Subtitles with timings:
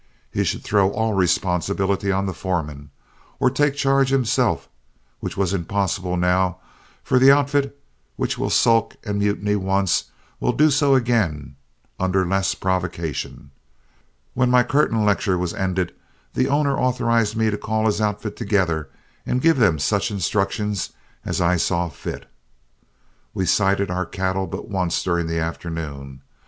[0.31, 2.89] He should throw all responsibility on the foreman,
[3.39, 4.67] or take charge himself,
[5.19, 6.57] which was impossible now;
[7.03, 7.79] for an outfit
[8.15, 10.05] which will sulk and mutiny once
[10.39, 11.55] will do so again
[11.99, 13.51] under less provocation.
[14.33, 15.93] When my curtain lecture was ended,
[16.33, 18.89] the owner authorized me to call his outfit together
[19.23, 20.93] and give them such instructions
[21.23, 22.25] as I saw fit.
[23.35, 26.23] We sighted our cattle but once during the afternoon.